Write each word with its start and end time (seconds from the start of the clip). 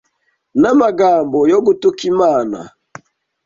n’ 0.61 0.63
amagambo 0.73 1.37
yo 1.51 1.59
gutuka 1.65 2.01
Imana 2.11 2.59